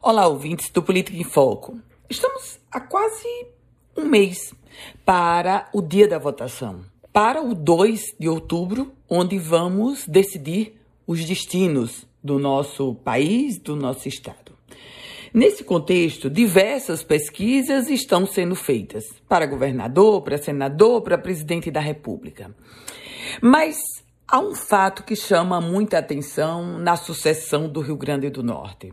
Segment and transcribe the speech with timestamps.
[0.00, 1.76] Olá, ouvintes do Política em Foco.
[2.08, 3.26] Estamos há quase
[3.96, 4.54] um mês
[5.04, 12.06] para o dia da votação, para o 2 de outubro, onde vamos decidir os destinos
[12.22, 14.52] do nosso país, do nosso estado.
[15.34, 22.54] Nesse contexto, diversas pesquisas estão sendo feitas para governador, para senador, para presidente da República.
[23.42, 23.76] Mas
[24.28, 28.92] há um fato que chama muita atenção na sucessão do Rio Grande do Norte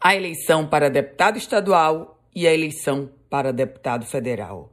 [0.00, 4.72] a eleição para deputado estadual e a eleição para deputado federal.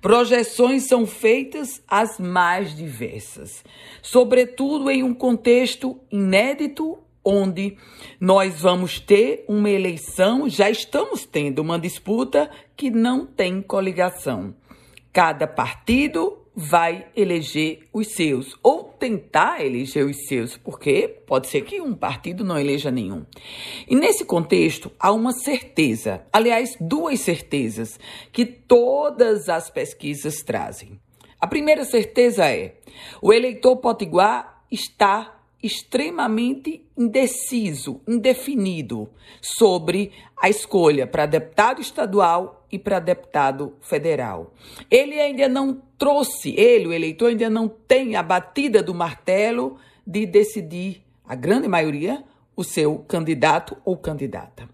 [0.00, 3.62] Projeções são feitas as mais diversas,
[4.00, 7.76] sobretudo em um contexto inédito onde
[8.18, 14.54] nós vamos ter uma eleição, já estamos tendo uma disputa que não tem coligação.
[15.12, 21.80] Cada partido vai eleger os seus, ou tentar eleger os seus, porque pode ser que
[21.80, 23.24] um partido não eleja nenhum.
[23.88, 27.98] E nesse contexto, há uma certeza, aliás, duas certezas,
[28.30, 31.00] que todas as pesquisas trazem.
[31.40, 32.74] A primeira certeza é:
[33.22, 42.98] o eleitor potiguar está extremamente indeciso, indefinido sobre a escolha para deputado estadual e para
[42.98, 44.54] deputado federal.
[44.90, 50.24] Ele ainda não trouxe, ele, o eleitor, ainda não tem a batida do martelo de
[50.24, 52.24] decidir, a grande maioria,
[52.56, 54.68] o seu candidato ou candidata.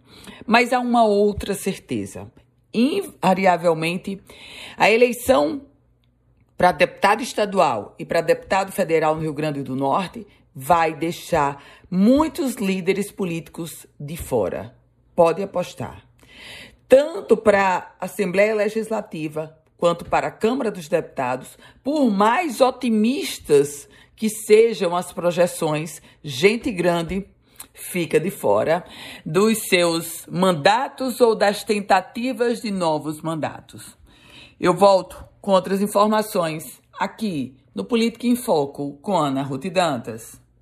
[0.46, 2.30] Mas há uma outra certeza.
[2.72, 4.20] Invariavelmente,
[4.76, 5.62] a eleição
[6.56, 10.26] para deputado estadual e para deputado federal no Rio Grande do Norte
[10.58, 14.74] vai deixar muitos líderes políticos de fora.
[15.14, 16.02] Pode apostar.
[16.88, 24.30] Tanto para a Assembleia Legislativa quanto para a Câmara dos Deputados, por mais otimistas que
[24.30, 27.28] sejam as projeções, gente grande
[27.74, 28.82] fica de fora
[29.24, 33.94] dos seus mandatos ou das tentativas de novos mandatos.
[34.58, 40.45] Eu volto com outras informações aqui no Política em Foco com Ana Ruth Dantas.